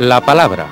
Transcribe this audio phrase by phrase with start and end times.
[0.00, 0.66] La Palabra,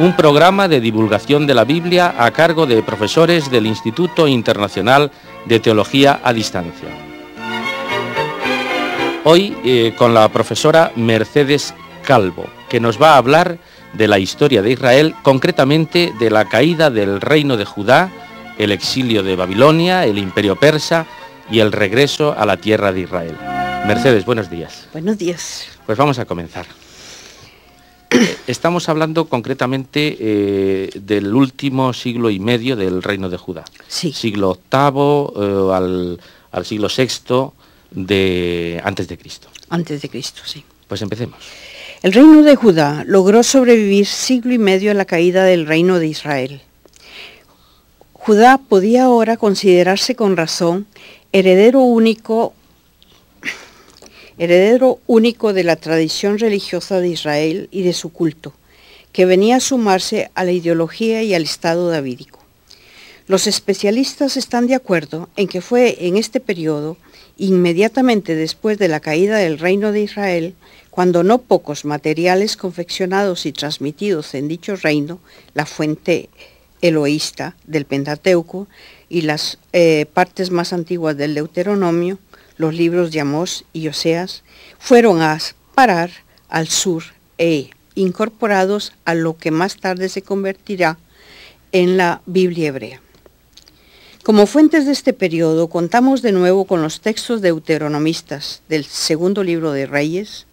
[0.00, 5.12] un programa de divulgación de la Biblia a cargo de profesores del Instituto Internacional
[5.44, 6.88] de Teología a Distancia.
[9.22, 13.58] Hoy eh, con la profesora Mercedes Calvo, que nos va a hablar
[13.92, 18.10] de la historia de Israel, concretamente de la caída del reino de Judá,
[18.58, 21.06] el exilio de Babilonia, el imperio persa
[21.48, 23.36] y el regreso a la tierra de Israel.
[23.86, 24.88] Mercedes, buenos días.
[24.92, 25.68] Buenos días.
[25.86, 26.66] Pues vamos a comenzar.
[28.46, 33.64] Estamos hablando concretamente eh, del último siglo y medio del reino de Judá.
[33.88, 34.12] Sí.
[34.12, 36.20] Siglo VIII eh, al,
[36.52, 37.52] al, siglo VI
[37.90, 39.48] de antes de Cristo.
[39.68, 40.64] Antes de Cristo, sí.
[40.88, 41.38] Pues empecemos.
[42.02, 46.06] El reino de Judá logró sobrevivir siglo y medio a la caída del reino de
[46.06, 46.60] Israel.
[48.12, 50.86] Judá podía ahora considerarse con razón
[51.32, 52.54] heredero único
[54.38, 58.52] heredero único de la tradición religiosa de Israel y de su culto,
[59.12, 62.40] que venía a sumarse a la ideología y al Estado davídico.
[63.28, 66.96] Los especialistas están de acuerdo en que fue en este periodo,
[67.36, 70.54] inmediatamente después de la caída del reino de Israel,
[70.90, 75.18] cuando no pocos materiales confeccionados y transmitidos en dicho reino,
[75.54, 76.30] la fuente
[76.80, 78.68] eloísta del Pentateuco
[79.08, 82.18] y las eh, partes más antiguas del Deuteronomio,
[82.58, 84.42] los libros de Amós y Oseas,
[84.78, 85.38] fueron a
[85.74, 86.10] parar
[86.48, 87.02] al sur
[87.38, 90.98] e incorporados a lo que más tarde se convertirá
[91.72, 93.00] en la Biblia hebrea.
[94.22, 99.72] Como fuentes de este periodo contamos de nuevo con los textos deuteronomistas del segundo libro
[99.72, 100.46] de Reyes,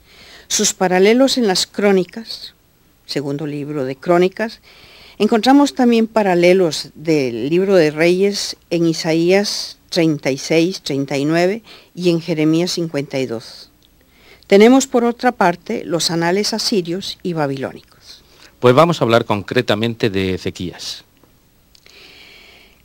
[0.48, 2.54] sus paralelos en las crónicas,
[3.06, 4.62] segundo libro de crónicas,
[5.18, 11.62] encontramos también paralelos del libro de Reyes en Isaías 36, 39
[11.96, 13.70] y en Jeremías 52.
[14.48, 18.24] Tenemos por otra parte los anales asirios y babilónicos.
[18.60, 21.06] Pues vamos a hablar concretamente de Ezequías.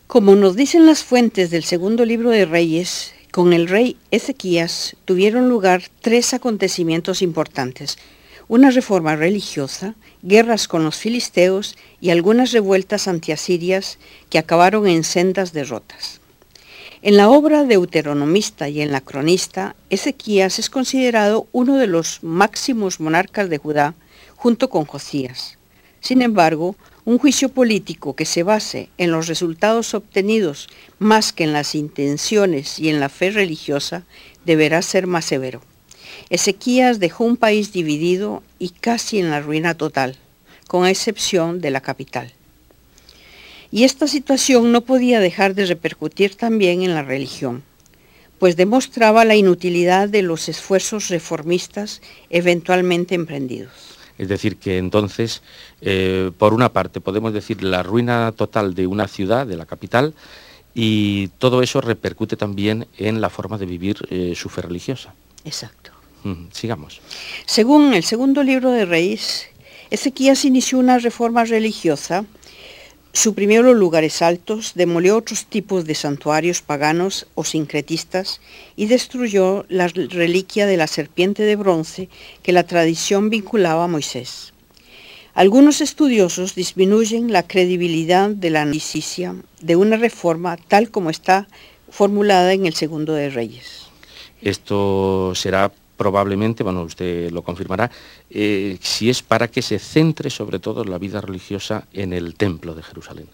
[0.06, 5.48] Como nos dicen las fuentes del segundo libro de Reyes, con el rey Ezequías tuvieron
[5.48, 7.98] lugar tres acontecimientos importantes.
[8.48, 13.98] Una reforma religiosa, guerras con los filisteos y algunas revueltas antiasirias
[14.30, 16.17] que acabaron en sendas derrotas.
[17.00, 22.98] En la obra deuteronomista y en la cronista, Ezequías es considerado uno de los máximos
[22.98, 23.94] monarcas de Judá,
[24.34, 25.58] junto con Josías.
[26.00, 31.52] Sin embargo, un juicio político que se base en los resultados obtenidos más que en
[31.52, 34.02] las intenciones y en la fe religiosa
[34.44, 35.60] deberá ser más severo.
[36.30, 40.16] Ezequías dejó un país dividido y casi en la ruina total,
[40.66, 42.32] con excepción de la capital.
[43.70, 47.62] Y esta situación no podía dejar de repercutir también en la religión,
[48.38, 53.72] pues demostraba la inutilidad de los esfuerzos reformistas eventualmente emprendidos.
[54.16, 55.42] Es decir, que entonces,
[55.80, 60.14] eh, por una parte, podemos decir la ruina total de una ciudad, de la capital,
[60.74, 65.14] y todo eso repercute también en la forma de vivir eh, su fe religiosa.
[65.44, 65.92] Exacto.
[66.24, 67.00] Mm, sigamos.
[67.46, 69.46] Según el segundo libro de Reyes,
[69.90, 72.24] Ezequías inició una reforma religiosa
[73.12, 78.40] Suprimió los lugares altos, demolió otros tipos de santuarios paganos o sincretistas
[78.76, 82.08] y destruyó la reliquia de la serpiente de bronce
[82.42, 84.52] que la tradición vinculaba a Moisés.
[85.34, 91.48] Algunos estudiosos disminuyen la credibilidad de la noticia de una reforma tal como está
[91.90, 93.86] formulada en el segundo de Reyes.
[94.42, 97.90] Esto será probablemente, bueno, usted lo confirmará,
[98.30, 102.74] eh, si es para que se centre sobre todo la vida religiosa en el templo
[102.74, 103.26] de Jerusalén.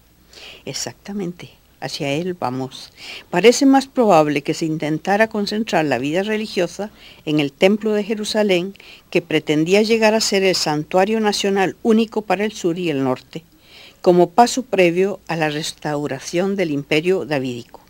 [0.65, 2.91] Exactamente, hacia él vamos.
[3.29, 6.89] Parece más probable que se intentara concentrar la vida religiosa
[7.25, 8.73] en el templo de Jerusalén,
[9.11, 13.43] que pretendía llegar a ser el santuario nacional único para el sur y el norte,
[14.01, 17.84] como paso previo a la restauración del imperio davídico.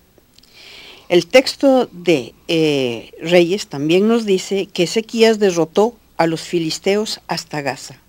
[1.08, 7.62] El texto de eh, Reyes también nos dice que Ezequías derrotó a los filisteos hasta
[7.62, 8.00] Gaza,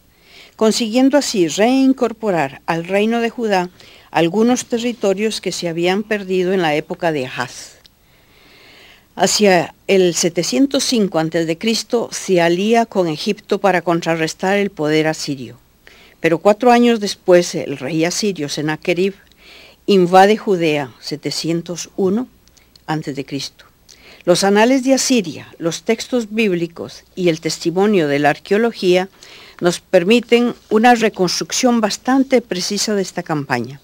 [0.57, 3.69] consiguiendo así reincorporar al reino de Judá
[4.11, 7.81] algunos territorios que se habían perdido en la época de Ahaz.
[9.15, 11.59] Hacia el 705 a.C.
[12.13, 15.59] se alía con Egipto para contrarrestar el poder asirio.
[16.21, 19.15] Pero cuatro años después el rey asirio Sennacherib
[19.87, 22.36] invade Judea 701
[23.27, 23.65] Cristo.
[24.25, 29.09] Los anales de Asiria, los textos bíblicos y el testimonio de la arqueología
[29.61, 33.81] nos permiten una reconstrucción bastante precisa de esta campaña.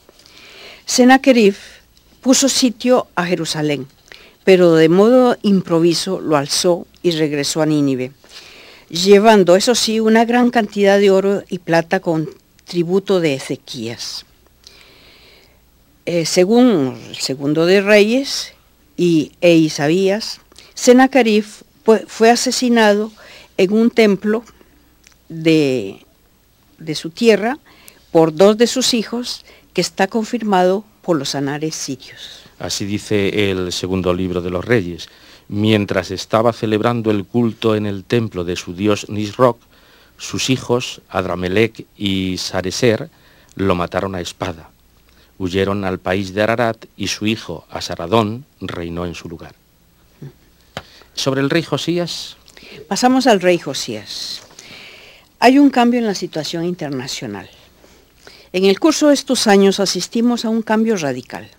[0.85, 1.55] Sennacherib
[2.21, 3.87] puso sitio a Jerusalén,
[4.45, 8.13] pero de modo improviso lo alzó y regresó a Nínive.
[8.89, 12.29] llevando, eso sí, una gran cantidad de oro y plata con
[12.65, 14.27] tributo de Ezequías.
[16.05, 18.52] Eh, según el segundo de Reyes
[18.97, 20.41] y e Isaías,
[22.07, 23.13] fue asesinado
[23.57, 24.45] en un templo
[25.29, 26.05] de,
[26.79, 27.59] de su tierra
[28.11, 32.43] por dos de sus hijos, que está confirmado por los anares sirios.
[32.59, 35.09] Así dice el segundo libro de los reyes.
[35.49, 39.59] Mientras estaba celebrando el culto en el templo de su dios Nisroch,
[40.19, 43.11] sus hijos, Adramelech y Sareser,
[43.57, 44.71] lo mataron a espada.
[45.43, 49.57] Huyeron al país de Ararat y su hijo, Asaradón, reinó en su lugar.
[51.15, 52.37] Sobre el rey Josías.
[52.87, 54.43] Pasamos al rey Josías.
[55.41, 57.51] Hay un cambio en la situación internacional.
[58.53, 61.51] En el curso de estos años asistimos a un cambio radical.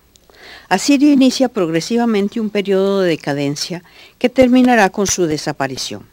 [0.70, 3.84] Asiria inicia progresivamente un periodo de decadencia
[4.18, 6.13] que terminará con su desaparición.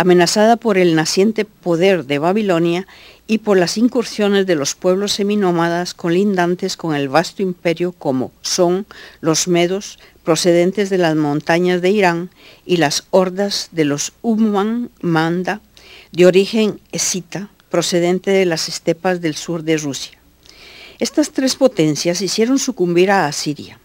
[0.00, 2.86] Amenazada por el naciente poder de Babilonia
[3.26, 8.86] y por las incursiones de los pueblos seminómadas colindantes con el vasto imperio como son
[9.20, 12.30] los medos procedentes de las montañas de Irán
[12.64, 15.60] y las hordas de los Umman Manda
[16.12, 20.16] de origen escita, procedente de las estepas del sur de Rusia.
[21.00, 23.80] Estas tres potencias hicieron sucumbir a Asiria.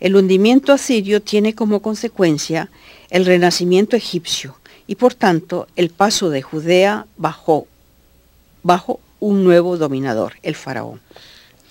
[0.00, 2.70] El hundimiento asirio tiene como consecuencia
[3.08, 7.66] el renacimiento egipcio y por tanto el paso de Judea bajo,
[8.62, 11.00] bajo un nuevo dominador, el faraón.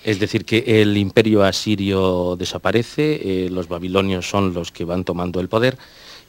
[0.02, 5.40] Es decir, que el imperio asirio desaparece, eh, los babilonios son los que van tomando
[5.40, 5.78] el poder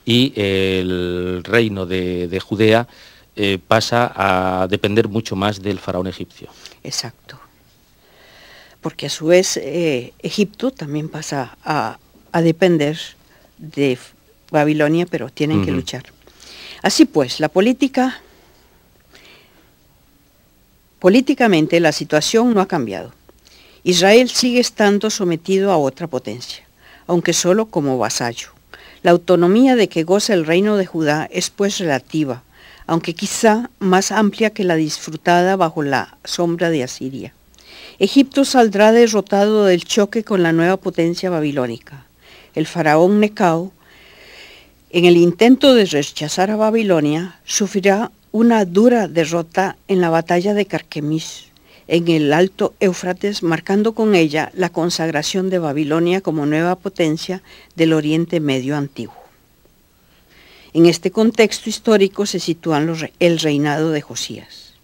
[0.04, 2.88] y el reino de Judea
[3.38, 6.48] eh, pasa a depender mucho más del faraón egipcio.
[6.82, 7.38] Exacto.
[8.80, 11.98] Porque a su vez eh, Egipto también pasa a,
[12.40, 12.98] depender
[13.58, 13.98] de
[14.50, 16.04] Babilonia, pero tienen que luchar.
[16.82, 18.20] Así pues, la política,
[20.98, 23.12] políticamente la situación no ha cambiado.
[23.84, 26.64] Israel sigue estando sometido a otra potencia,
[27.06, 28.48] aunque solo como vasallo.
[29.02, 32.42] La autonomía de que goza el reino de Judá es pues relativa,
[32.86, 37.32] aunque quizá más amplia que la disfrutada bajo la sombra de Asiria.
[37.98, 42.04] Egipto saldrá derrotado del choque con la nueva potencia babilónica.
[42.54, 43.72] El faraón Necao,
[44.90, 50.66] en el intento de rechazar a Babilonia, sufrirá una dura derrota en la batalla de
[50.66, 51.46] Carquemis,
[51.88, 57.42] en el Alto Éufrates, marcando con ella la consagración de Babilonia como nueva potencia
[57.74, 59.16] del Oriente Medio antiguo.
[60.72, 62.84] En este contexto histórico se sitúa
[63.18, 64.74] el reinado de Josías.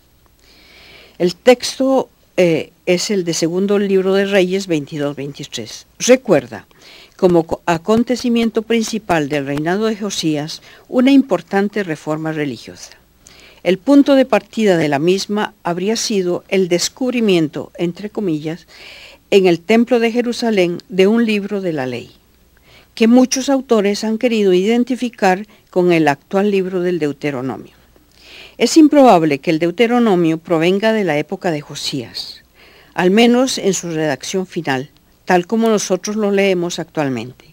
[1.18, 5.84] El texto eh, es el de segundo libro de Reyes 22-23.
[5.98, 6.66] Recuerda,
[7.22, 12.94] como acontecimiento principal del reinado de Josías, una importante reforma religiosa.
[13.62, 18.66] El punto de partida de la misma habría sido el descubrimiento, entre comillas,
[19.30, 22.10] en el templo de Jerusalén de un libro de la ley
[22.96, 27.74] que muchos autores han querido identificar con el actual libro del Deuteronomio.
[28.58, 32.42] Es improbable que el Deuteronomio provenga de la época de Josías,
[32.94, 34.90] al menos en su redacción final,
[35.24, 37.52] tal como nosotros lo leemos actualmente.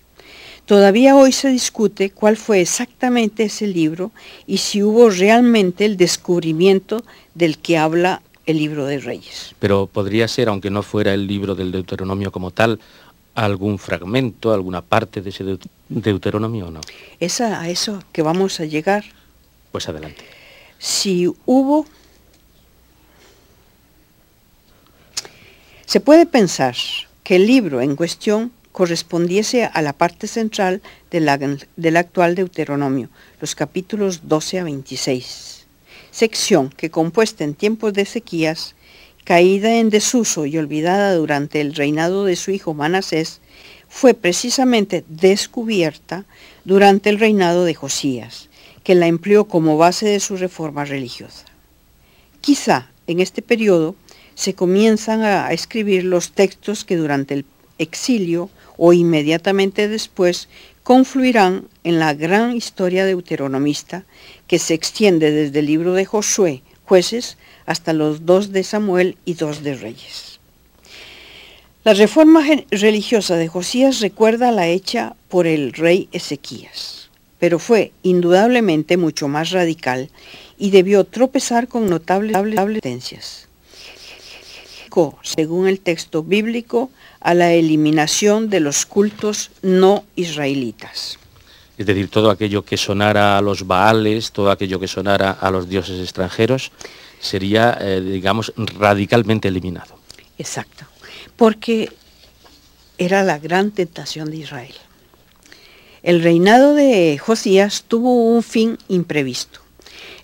[0.65, 4.11] Todavía hoy se discute cuál fue exactamente ese libro
[4.45, 9.55] y si hubo realmente el descubrimiento del que habla el libro de Reyes.
[9.59, 12.79] Pero podría ser, aunque no fuera el libro del Deuteronomio como tal,
[13.33, 15.57] algún fragmento, alguna parte de ese
[15.87, 16.81] Deuteronomio o no?
[17.19, 19.05] Esa, a eso que vamos a llegar.
[19.71, 20.23] Pues adelante.
[20.77, 21.85] Si hubo...
[25.85, 26.75] Se puede pensar
[27.29, 30.81] que el libro en cuestión correspondiese a la parte central
[31.11, 33.09] del actual Deuteronomio,
[33.39, 35.67] los capítulos 12 a 26,
[36.09, 38.73] sección que compuesta en tiempos de sequías
[39.25, 43.41] caída en desuso y olvidada durante el reinado de su hijo Manasés,
[43.87, 46.25] fue precisamente descubierta
[46.65, 48.49] durante el reinado de Josías,
[48.83, 51.45] que la empleó como base de su reforma religiosa.
[52.41, 53.93] Quizá en este periodo
[54.39, 57.45] se comienzan a escribir los textos que durante el
[57.77, 60.47] exilio o inmediatamente después
[60.81, 64.05] confluirán en la gran historia deuteronomista
[64.47, 69.33] que se extiende desde el libro de Josué, jueces, hasta los dos de Samuel y
[69.33, 70.39] dos de Reyes.
[71.83, 72.41] La reforma
[72.71, 79.51] religiosa de Josías recuerda la hecha por el rey Ezequías, pero fue indudablemente mucho más
[79.51, 80.09] radical
[80.57, 82.37] y debió tropezar con notables
[85.23, 91.19] Según el texto bíblico, a la eliminación de los cultos no israelitas.
[91.77, 95.69] Es decir, todo aquello que sonara a los baales, todo aquello que sonara a los
[95.69, 96.71] dioses extranjeros,
[97.19, 99.97] sería, eh, digamos, radicalmente eliminado.
[100.37, 100.85] Exacto,
[101.35, 101.91] porque
[102.97, 104.75] era la gran tentación de Israel.
[106.03, 109.59] El reinado de Josías tuvo un fin imprevisto.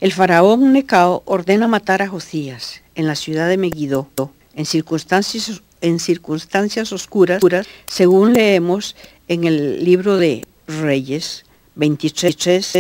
[0.02, 4.08] El faraón Necao ordena matar a Josías en la ciudad de Megiddo
[4.56, 7.42] en circunstancias, en circunstancias oscuras,
[7.86, 8.96] según leemos
[9.28, 11.46] en el libro de Reyes
[11.76, 12.74] 23.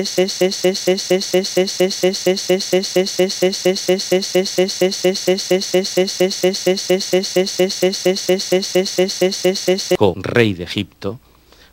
[10.15, 11.19] Rey de Egipto,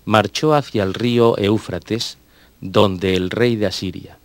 [0.05, 2.19] marchó hacia el río Éufrates,
[2.61, 4.19] donde el rey de Asiria.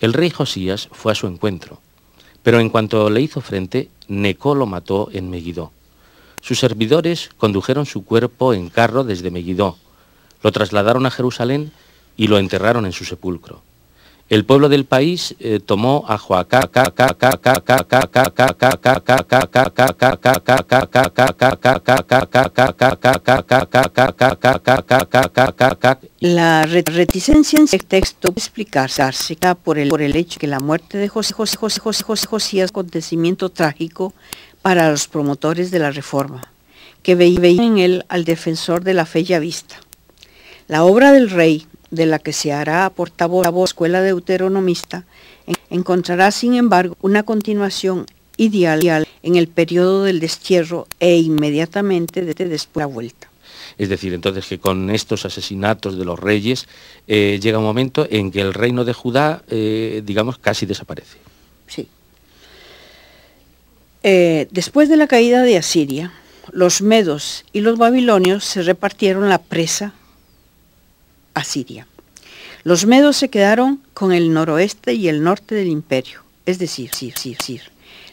[0.00, 1.80] El rey Josías fue a su encuentro,
[2.42, 5.72] pero en cuanto le hizo frente, Neco lo mató en Megiddo.
[6.42, 9.78] Sus servidores condujeron su cuerpo en carro desde Megiddo,
[10.42, 11.72] lo trasladaron a Jerusalén
[12.14, 13.62] y lo enterraron en su sepulcro.
[14.32, 15.36] El pueblo del país
[15.66, 16.60] tomó a Joacá
[26.20, 29.02] La reticencia en el texto explicarse
[29.62, 32.70] por el, por el hecho que la muerte de José José José José José es
[32.70, 34.14] acontecimiento trágico
[34.62, 36.40] para los promotores de la reforma,
[37.02, 39.76] que veían en él al defensor de la fe ya vista.
[40.68, 45.04] La obra del rey de la que se hará portavoz la escuela deuteronomista,
[45.70, 48.06] encontrará sin embargo una continuación
[48.38, 53.28] ideal en el periodo del destierro e inmediatamente después de la vuelta.
[53.78, 56.66] Es decir, entonces que con estos asesinatos de los reyes
[57.06, 61.18] eh, llega un momento en que el reino de Judá, eh, digamos, casi desaparece.
[61.66, 61.88] Sí.
[64.02, 66.12] Eh, después de la caída de Asiria,
[66.50, 69.94] los medos y los babilonios se repartieron la presa
[72.64, 77.16] Los medos se quedaron con el noroeste y el norte del imperio, es decir, sir,
[77.16, 77.62] sir, sir,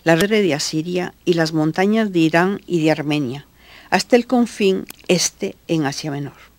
[0.03, 3.45] la red de Asiria y las montañas de Irán y de Armenia,
[3.89, 6.49] hasta el confín este en Asia Menor.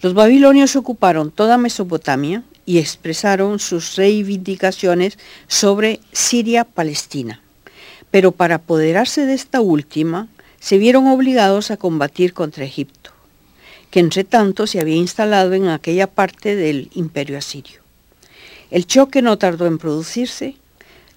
[0.00, 7.40] Los babilonios ocuparon toda Mesopotamia y expresaron sus reivindicaciones sobre Siria-Palestina,
[8.10, 13.11] pero para apoderarse de esta última, se vieron obligados a combatir contra Egipto
[13.92, 17.82] que entre tanto se había instalado en aquella parte del imperio asirio.
[18.70, 20.56] El choque no tardó en producirse,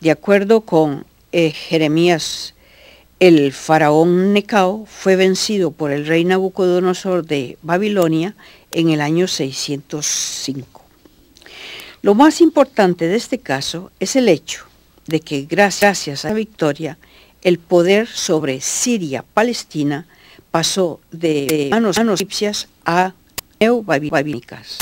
[0.02, 2.54] de acuerdo con eh, Jeremías,
[3.22, 8.36] el faraón Necao fue vencido por el rey Nabucodonosor de Babilonia
[8.72, 10.84] en el año 605.
[12.02, 14.66] Lo más importante de este caso es el hecho
[15.08, 16.98] de que gracias a la victoria,
[17.42, 20.08] el poder sobre Siria-Palestina
[20.56, 23.12] pasó de manos, egipcias a
[23.60, 24.80] neobabilónicas.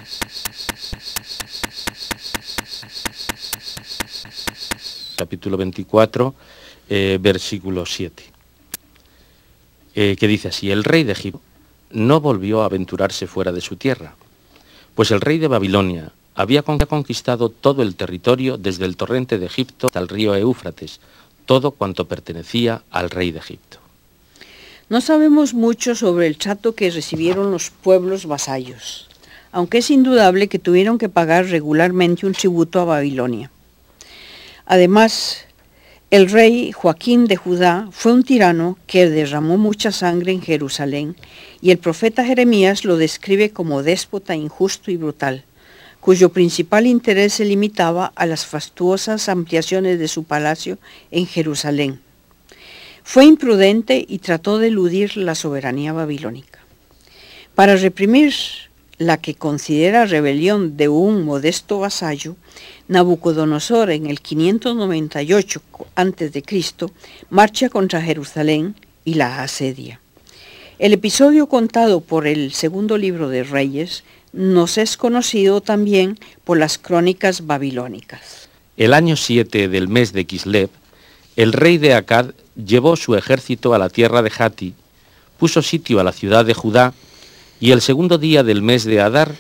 [5.16, 6.36] Capítulo 24,
[6.90, 8.24] eh, versículo 7,
[9.96, 11.42] eh, que dice así, el rey de Egipto
[11.90, 14.14] no volvió a aventurarse fuera de su tierra,
[14.94, 19.88] pues el rey de Babilonia había conquistado todo el territorio desde el torrente de Egipto
[19.88, 21.00] hasta el río Éufrates,
[21.48, 23.83] todo cuanto pertenecía al rey de Egipto.
[24.90, 29.08] No sabemos mucho sobre el trato que recibieron los pueblos vasallos,
[29.54, 33.50] aunque es indudable que tuvieron que pagar regularmente un tributo a Babilonia.
[34.66, 35.46] Además,
[36.12, 41.16] el rey Joaquín de Judá fue un tirano que derramó mucha sangre en Jerusalén
[41.62, 45.46] y el profeta Jeremías lo describe como déspota injusto y brutal,
[46.02, 50.78] cuyo principal interés se limitaba a las fastuosas ampliaciones de su palacio
[51.10, 52.03] en Jerusalén
[53.04, 56.60] fue imprudente y trató de eludir la soberanía babilónica.
[57.56, 58.34] Para reprimir
[58.98, 62.36] la que considera rebelión de un modesto vasallo,
[62.88, 65.62] Nabucodonosor en el 598
[65.96, 66.44] a.C.
[67.30, 70.00] marcha contra Jerusalén y la asedia.
[70.80, 76.78] El episodio contado por el segundo libro de Reyes nos es conocido también por las
[76.78, 78.50] crónicas babilónicas.
[78.76, 80.70] El año 7 del mes de Kislev,
[81.36, 84.74] el rey de Akkad llevó su ejército a la tierra de Hati,
[85.38, 86.94] puso sitio a la ciudad de Judá,
[87.60, 89.36] y el segundo día del mes de Adar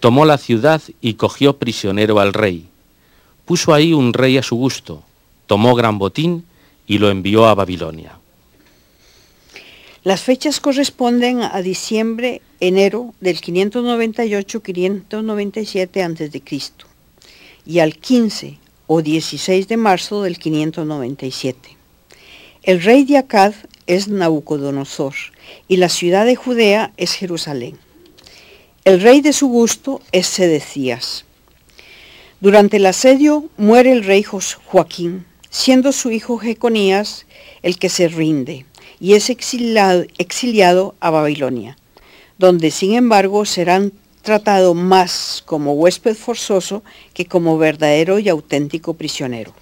[0.00, 2.66] tomó la ciudad y cogió prisionero al rey.
[3.44, 5.02] Puso ahí un rey a su gusto,
[5.46, 6.44] tomó gran botín
[6.86, 8.18] y lo envió a Babilonia.
[10.02, 16.42] Las fechas corresponden a diciembre, enero del 598-597 a.C.
[17.66, 21.76] y al 15 o 16 de marzo del 597.
[22.62, 23.54] El rey de Akkad
[23.86, 25.14] es Nabucodonosor
[25.68, 27.78] y la ciudad de Judea es Jerusalén.
[28.84, 31.24] El rey de su gusto es Sedecías.
[32.40, 37.26] Durante el asedio muere el rey Joaquín, siendo su hijo Jeconías
[37.62, 38.66] el que se rinde
[39.00, 41.76] y es exiliado a Babilonia,
[42.38, 43.92] donde sin embargo serán
[44.24, 49.54] tratado más como huésped forzoso que como verdadero y auténtico prisionero.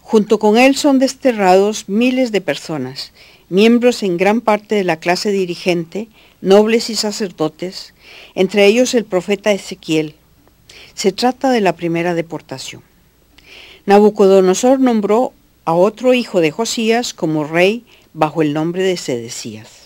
[0.00, 3.12] Junto con él son desterrados miles de personas,
[3.48, 6.08] miembros en gran parte de la clase dirigente,
[6.40, 7.94] nobles y sacerdotes,
[8.34, 10.16] entre ellos el profeta Ezequiel.
[10.94, 12.82] Se trata de la primera deportación.
[13.86, 15.32] Nabucodonosor nombró
[15.64, 17.84] a otro hijo de Josías como rey
[18.14, 19.81] bajo el nombre de Sedecías.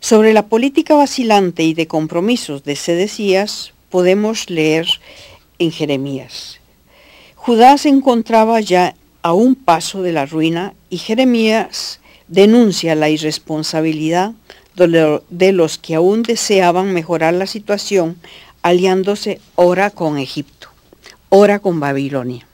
[0.00, 4.86] Sobre la política vacilante y de compromisos de Sedecías podemos leer
[5.58, 6.60] en Jeremías.
[7.34, 14.32] Judá se encontraba ya a un paso de la ruina y Jeremías denuncia la irresponsabilidad
[14.76, 18.16] de los que aún deseaban mejorar la situación
[18.62, 20.68] aliándose ora con Egipto,
[21.28, 22.46] ora con Babilonia.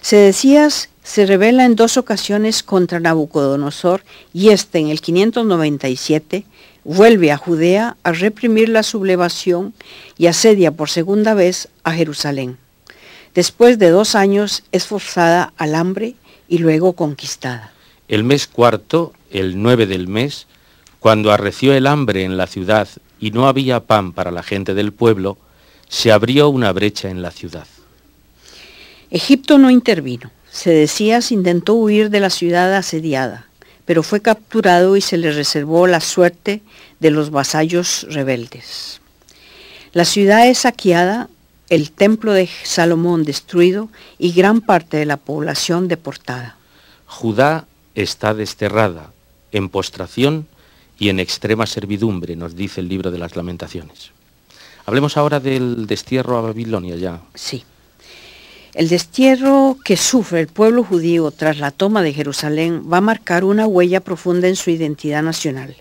[0.00, 6.44] Sedecías se revela en dos ocasiones contra Nabucodonosor y este en el 597
[6.84, 9.74] vuelve a Judea a reprimir la sublevación
[10.18, 12.58] y asedia por segunda vez a Jerusalén.
[13.34, 16.14] Después de dos años es forzada al hambre
[16.48, 17.72] y luego conquistada.
[18.06, 20.46] El mes cuarto, el 9 del mes,
[21.00, 22.86] cuando arreció el hambre en la ciudad
[23.18, 25.38] y no había pan para la gente del pueblo,
[25.88, 27.66] se abrió una brecha en la ciudad.
[29.10, 30.30] Egipto no intervino.
[30.50, 33.46] Sedecías intentó huir de la ciudad asediada,
[33.84, 36.62] pero fue capturado y se le reservó la suerte
[36.98, 39.00] de los vasallos rebeldes.
[39.92, 41.28] La ciudad es saqueada,
[41.68, 43.88] el templo de Salomón destruido
[44.18, 46.56] y gran parte de la población deportada.
[47.06, 49.12] Judá está desterrada,
[49.52, 50.46] en postración
[50.98, 54.10] y en extrema servidumbre, nos dice el libro de las lamentaciones.
[54.86, 57.20] Hablemos ahora del destierro a Babilonia ya.
[57.34, 57.64] Sí.
[58.72, 63.42] El destierro que sufre el pueblo judío tras la toma de Jerusalén va a marcar
[63.42, 65.76] una huella profunda en su identidad nacional.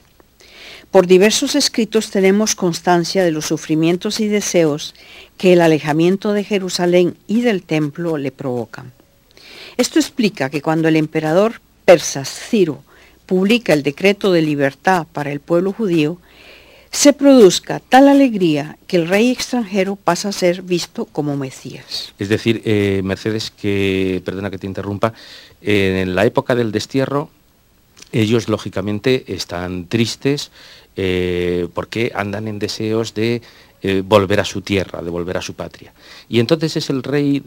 [0.90, 4.96] Por diversos escritos tenemos constancia de los sufrimientos y deseos
[5.38, 8.92] que el alejamiento de Jerusalén y del templo le provocan.
[9.78, 12.84] Esto explica que cuando el emperador persa Ciro
[13.28, 16.18] publica el decreto de libertad para el pueblo judío,
[16.92, 22.14] se produzca tal alegría que el rey extranjero pasa a ser visto como Mesías.
[22.18, 25.14] Es decir, eh, Mercedes, que, perdona que te interrumpa,
[25.62, 27.30] en la época del destierro,
[28.12, 30.52] ellos lógicamente están tristes
[30.96, 33.42] eh, porque andan en deseos de
[33.84, 35.94] eh, volver a su tierra, de volver a su patria.
[36.28, 37.42] Y entonces es el rey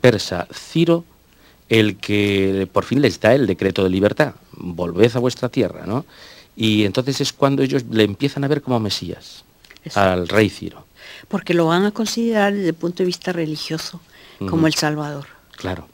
[0.00, 1.04] persa Ciro
[1.68, 6.04] el que por fin les da el decreto de libertad, volved a vuestra tierra, ¿no?
[6.56, 9.44] Y entonces es cuando ellos le empiezan a ver como Mesías
[9.94, 10.86] al rey Ciro.
[11.28, 14.00] Porque lo van a considerar desde el punto de vista religioso
[14.48, 15.26] como el Salvador.
[15.52, 15.88] Claro.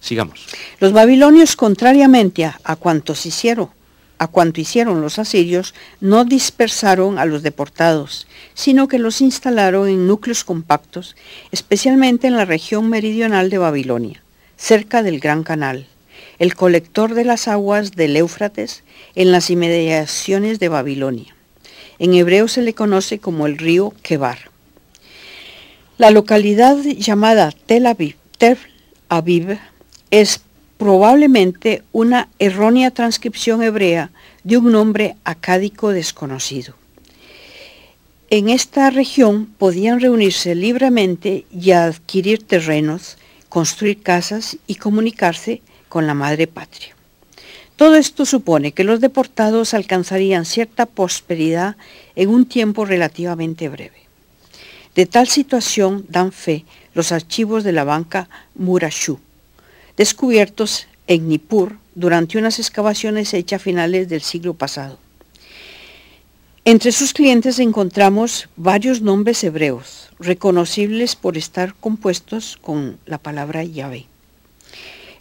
[0.00, 0.46] Sigamos.
[0.80, 3.70] Los babilonios, contrariamente a, a cuantos hicieron,
[4.18, 10.08] a cuanto hicieron los asirios, no dispersaron a los deportados, sino que los instalaron en
[10.08, 11.16] núcleos compactos,
[11.52, 14.22] especialmente en la región meridional de Babilonia,
[14.56, 15.86] cerca del Gran Canal,
[16.42, 18.82] el colector de las aguas del Éufrates
[19.14, 21.36] en las inmediaciones de Babilonia.
[22.00, 24.50] En hebreo se le conoce como el río Kebar.
[25.98, 28.58] La localidad llamada Tel Aviv, Tel
[29.08, 29.56] Aviv
[30.10, 30.40] es
[30.78, 34.10] probablemente una errónea transcripción hebrea
[34.42, 36.74] de un nombre acádico desconocido.
[38.30, 43.16] En esta región podían reunirse libremente y adquirir terrenos,
[43.48, 46.96] construir casas y comunicarse con la madre patria.
[47.76, 51.76] Todo esto supone que los deportados alcanzarían cierta prosperidad
[52.16, 54.00] en un tiempo relativamente breve.
[54.94, 59.20] De tal situación dan fe los archivos de la banca Murashu,
[59.98, 64.98] descubiertos en Nippur durante unas excavaciones hechas a finales del siglo pasado.
[66.64, 74.06] Entre sus clientes encontramos varios nombres hebreos, reconocibles por estar compuestos con la palabra Yahvé.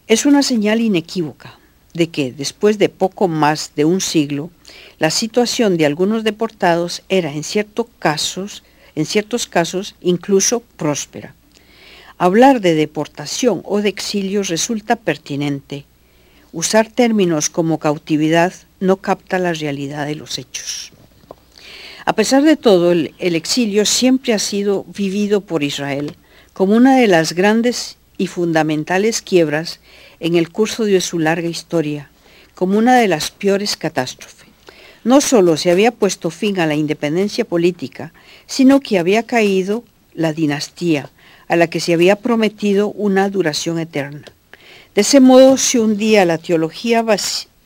[0.08, 1.58] Es una señal inequívoca
[1.94, 4.50] de que después de poco más de un siglo,
[4.98, 8.64] la situación de algunos deportados era en, ciertos casos,
[8.96, 11.36] en ciertos casos incluso próspera.
[12.18, 15.86] Hablar de deportación o de exilio resulta pertinente.
[16.54, 20.92] Usar términos como cautividad no capta la realidad de los hechos.
[22.06, 26.16] A pesar de todo, el, el exilio siempre ha sido vivido por Israel
[26.54, 29.80] como una de las grandes y fundamentales quiebras
[30.20, 32.12] en el curso de su larga historia,
[32.54, 34.48] como una de las peores catástrofes.
[35.04, 38.14] No solo se había puesto fin a la independencia política,
[38.46, 41.10] sino que había caído la dinastía,
[41.48, 44.26] a la que se había prometido una duración eterna.
[44.94, 47.04] De ese modo se hundía la teología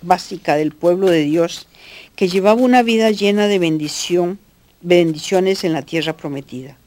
[0.01, 1.67] básica del pueblo de Dios,
[2.15, 4.39] que llevaba una vida llena de bendición,
[4.79, 6.77] bendiciones en la tierra prometida.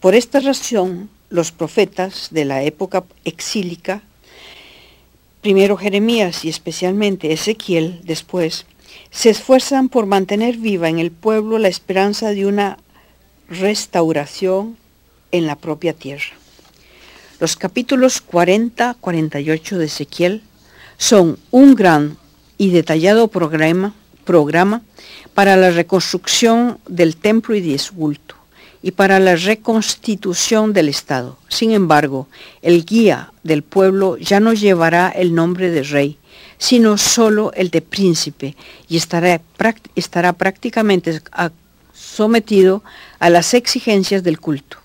[0.00, 4.02] Por esta razón, los profetas de la época exílica,
[5.42, 8.66] primero Jeremías y especialmente Ezequiel después,
[9.10, 12.78] se esfuerzan por mantener viva en el pueblo la esperanza de una
[13.48, 14.76] restauración
[15.32, 16.34] en la propia tierra.
[17.38, 20.42] Los capítulos 40-48 de Ezequiel
[20.96, 22.16] son un gran
[22.58, 23.94] y detallado programa,
[25.34, 27.74] para la reconstrucción del templo y de
[28.86, 31.36] y para la reconstitución del Estado.
[31.48, 32.28] Sin embargo,
[32.62, 36.18] el guía del pueblo ya no llevará el nombre de rey,
[36.56, 38.54] sino solo el de príncipe
[38.88, 39.40] y estará,
[39.96, 41.20] estará prácticamente
[41.92, 42.84] sometido
[43.18, 44.76] a las exigencias del culto.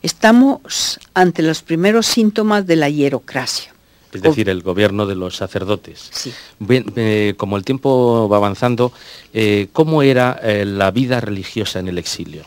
[0.00, 3.74] Estamos ante los primeros síntomas de la hierocracia.
[4.12, 6.08] Es decir, el gobierno de los sacerdotes.
[6.12, 6.32] Sí.
[6.68, 8.92] Eh, como el tiempo va avanzando,
[9.32, 12.44] eh, ¿cómo era eh, la vida religiosa en el exilio?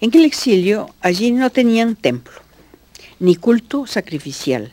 [0.00, 2.34] En el exilio allí no tenían templo,
[3.18, 4.70] ni culto sacrificial.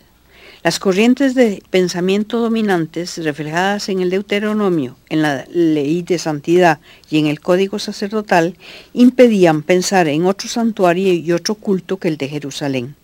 [0.62, 7.18] Las corrientes de pensamiento dominantes reflejadas en el Deuteronomio, en la ley de santidad y
[7.18, 8.56] en el código sacerdotal
[8.94, 12.96] impedían pensar en otro santuario y otro culto que el de Jerusalén.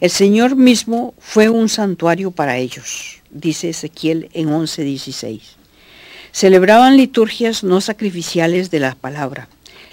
[0.00, 5.56] El Señor mismo fue un santuario para ellos, dice Ezequiel en 11:16.
[6.30, 9.48] Celebraban liturgias no sacrificiales de la palabra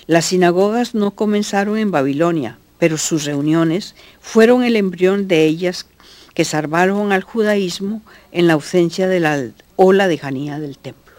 [0.10, 5.86] las sinagogas no comenzaron en Babilonia, pero sus reuniones fueron el embrión de ellas
[6.34, 9.40] que salvaron al judaísmo en la ausencia de la
[9.76, 11.14] ola de Janía del templo.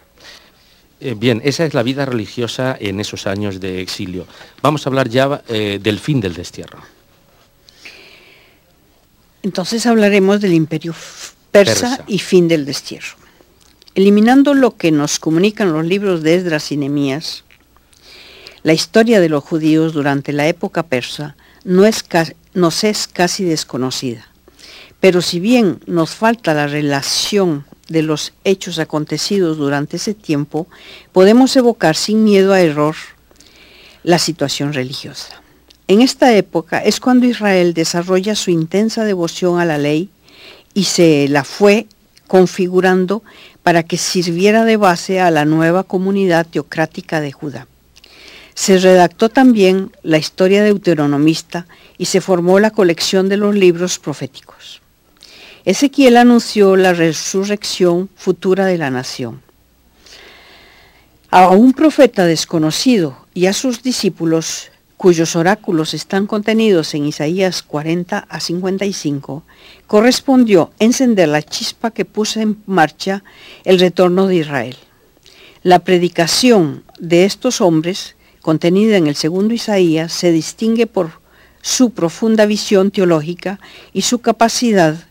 [0.98, 4.26] Eh, bien, esa es la vida religiosa en esos años de exilio.
[4.60, 6.80] Vamos a hablar ya eh, del fin del destierro.
[9.44, 10.96] Entonces hablaremos del imperio
[11.52, 13.14] persa, y fin del destierro.
[13.94, 17.44] Eliminando lo que nos comunican los libros de Esdras y Nemías,
[18.62, 22.04] la historia de los judíos durante la época persa no es
[22.52, 24.26] nos es casi desconocida.
[25.00, 30.68] Pero si bien nos falta la relación de los hechos acontecidos durante ese tiempo,
[31.12, 32.96] podemos evocar sin miedo a error
[34.02, 35.42] la situación religiosa.
[35.88, 40.10] En esta época es cuando Israel desarrolla su intensa devoción a la ley
[40.72, 41.86] y se la fue
[42.26, 43.24] configurando
[43.62, 47.66] para que sirviera de base a la nueva comunidad teocrática de Judá.
[48.54, 51.66] Se redactó también la historia deuteronomista
[51.98, 54.80] y se formó la colección de los libros proféticos.
[55.64, 59.42] Ezequiel anunció la resurrección futura de la nación.
[61.30, 68.18] A un profeta desconocido y a sus discípulos, cuyos oráculos están contenidos en Isaías 40
[68.18, 69.44] a 55,
[69.86, 73.22] correspondió encender la chispa que puso en marcha
[73.64, 74.76] el retorno de Israel.
[75.62, 81.20] La predicación de estos hombres contenida en el segundo Isaías, se distingue por
[81.62, 83.60] su profunda visión teológica
[83.92, 85.06] y su capacidad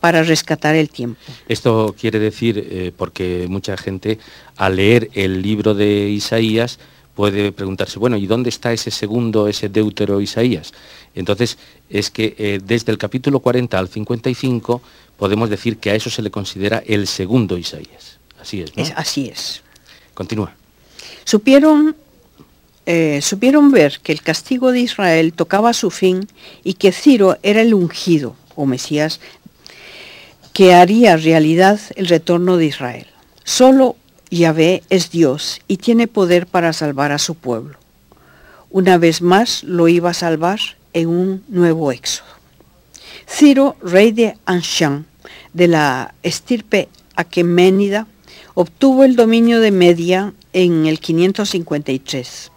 [0.00, 1.20] para rescatar el tiempo.
[1.48, 4.18] Esto quiere decir, eh, porque mucha gente
[4.56, 6.78] al leer el libro de Isaías
[7.14, 10.72] puede preguntarse, bueno, ¿y dónde está ese segundo, ese deutero Isaías?
[11.14, 11.58] Entonces,
[11.90, 14.80] es que eh, desde el capítulo 40 al 55
[15.16, 18.18] podemos decir que a eso se le considera el segundo Isaías.
[18.40, 18.82] Así es, ¿no?
[18.84, 19.62] Es, así es.
[20.14, 20.54] Continúa.
[21.24, 21.96] Supieron
[22.90, 26.26] eh, supieron ver que el castigo de Israel tocaba su fin
[26.64, 29.20] y que Ciro era el ungido o Mesías
[30.54, 33.06] que haría realidad el retorno de Israel.
[33.44, 33.96] Solo
[34.30, 37.78] Yahvé es Dios y tiene poder para salvar a su pueblo.
[38.70, 40.58] Una vez más lo iba a salvar
[40.94, 42.30] en un nuevo éxodo.
[43.28, 45.04] Ciro, rey de Anshan,
[45.52, 48.06] de la estirpe aqueménida,
[48.54, 52.52] obtuvo el dominio de Media en el 553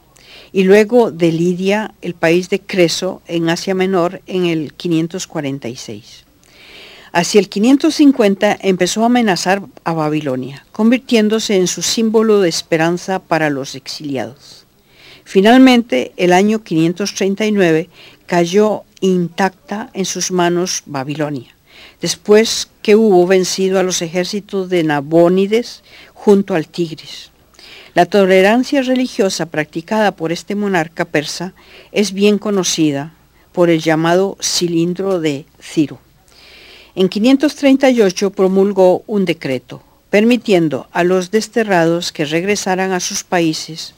[0.53, 6.25] y luego de Lidia, el país de Creso, en Asia Menor, en el 546.
[7.13, 13.49] Hacia el 550 empezó a amenazar a Babilonia, convirtiéndose en su símbolo de esperanza para
[13.49, 14.65] los exiliados.
[15.23, 17.89] Finalmente, el año 539
[18.25, 21.55] cayó intacta en sus manos Babilonia,
[22.01, 25.83] después que hubo vencido a los ejércitos de Nabónides
[26.13, 27.30] junto al Tigris.
[27.93, 31.53] La tolerancia religiosa practicada por este monarca persa
[31.91, 33.13] es bien conocida
[33.51, 35.99] por el llamado cilindro de Ciro.
[36.95, 43.93] En 538 promulgó un decreto, permitiendo a los desterrados que regresaran a sus países.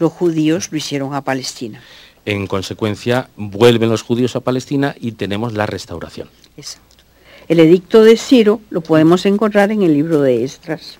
[0.00, 1.80] Los judíos lo hicieron a Palestina.
[2.24, 6.28] En consecuencia, vuelven los judíos a Palestina y tenemos la restauración.
[6.56, 7.04] Exacto.
[7.46, 10.98] El edicto de Ciro lo podemos encontrar en el libro de Esdras.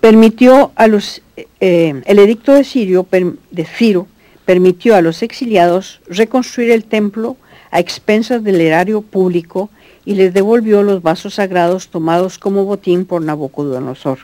[0.00, 1.22] Permitió a los,
[1.60, 4.06] eh, el edicto de, Sirio, de Ciro
[4.44, 7.36] permitió a los exiliados reconstruir el templo
[7.70, 9.70] a expensas del erario público
[10.04, 14.18] y les devolvió los vasos sagrados tomados como botín por Nabucodonosor.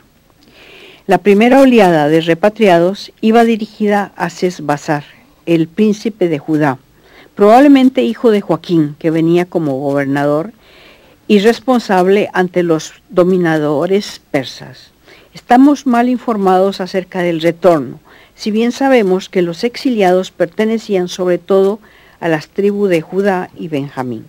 [1.07, 5.05] La primera oleada de repatriados iba dirigida a Sesbazar,
[5.47, 6.79] el príncipe de Judá,
[7.37, 10.53] probablemente hijo de Joaquín, que venía como gobernador
[11.29, 14.91] y responsable ante los dominadores persas.
[15.37, 18.01] Estamos mal informados acerca del retorno,
[18.35, 21.79] si bien sabemos que los exiliados pertenecían sobre todo
[22.21, 24.25] a las tribus de Judá y Benjamín.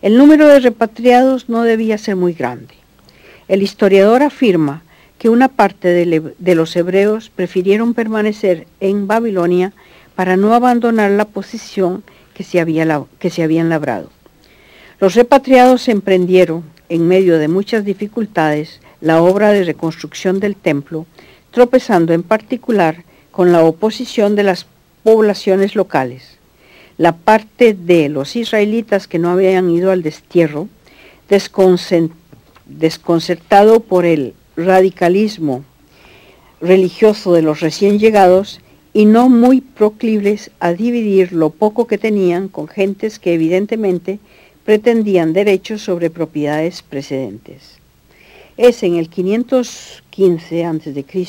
[0.00, 2.74] El número de repatriados no debía ser muy grande.
[3.46, 4.82] El historiador afirma
[5.18, 9.74] que una parte de, los hebreos prefirieron permanecer en Babilonia
[10.14, 12.64] para no abandonar la posición que se,
[13.18, 14.08] que se habían labrado.
[14.98, 21.04] Los repatriados emprendieron, en medio de muchas dificultades, la obra de reconstrucción del templo,
[21.50, 24.66] tropezando en particular con la oposición de las
[25.02, 26.38] poblaciones locales
[27.02, 30.68] la parte de los israelitas que no habían ido al destierro,
[32.66, 35.64] desconcertado por el radicalismo
[36.60, 38.60] religioso de los recién llegados
[38.92, 44.20] y no muy proclives a dividir lo poco que tenían con gentes que evidentemente
[44.64, 47.81] pretendían derechos sobre propiedades precedentes.
[48.58, 51.26] Es en el 515 a.C.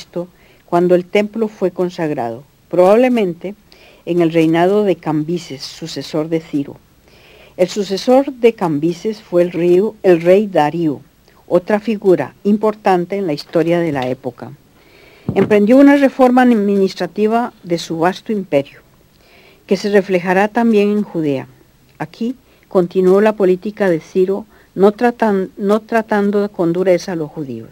[0.65, 3.55] cuando el templo fue consagrado, probablemente
[4.05, 6.75] en el reinado de Cambises, sucesor de Ciro.
[7.55, 10.99] El sucesor de Cambises fue el, el rey Darío,
[11.47, 14.51] otra figura importante en la historia de la época.
[15.33, 18.81] Emprendió una reforma administrativa de su vasto imperio,
[19.65, 21.47] que se reflejará también en Judea.
[21.99, 22.35] Aquí
[22.67, 24.93] continuó la política de Ciro, no,
[25.57, 27.69] no tratando con dureza a los judíos.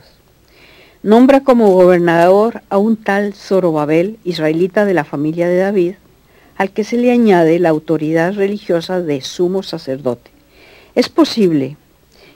[1.03, 5.95] Nombra como gobernador a un tal Zorobabel, israelita de la familia de David,
[6.57, 10.29] al que se le añade la autoridad religiosa de sumo sacerdote.
[10.93, 11.77] Es posible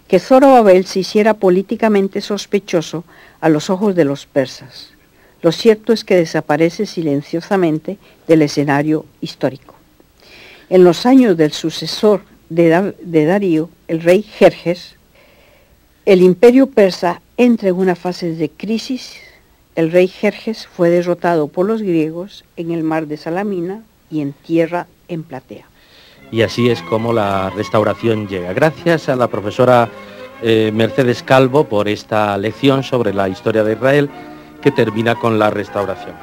[0.07, 3.03] que Zorobabel se hiciera políticamente sospechoso
[3.41, 4.89] a los ojos de los persas.
[5.41, 7.97] Lo cierto es que desaparece silenciosamente
[8.27, 9.75] del escenario histórico.
[10.69, 14.95] En los años del sucesor de, Darío, el rey Jerjes,
[16.05, 19.17] el imperio persa entra en una fase de crisis.
[19.75, 24.33] El rey Jerjes fue derrotado por los griegos en el mar de Salamina y en
[24.33, 25.65] tierra en platea.
[26.31, 28.53] Y así es como la restauración llega.
[28.53, 29.89] Gracias a la profesora
[30.41, 34.09] eh, Mercedes Calvo por esta lección sobre la historia de Israel
[34.61, 36.15] que termina con la restauración.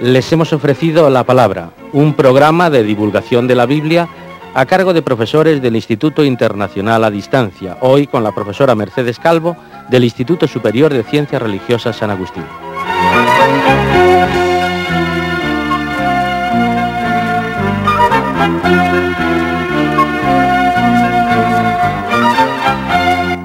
[0.00, 4.08] Les hemos ofrecido la palabra, un programa de divulgación de la Biblia
[4.54, 9.56] a cargo de profesores del Instituto Internacional a Distancia, hoy con la profesora Mercedes Calvo
[9.88, 12.44] del Instituto Superior de Ciencias Religiosas San Agustín.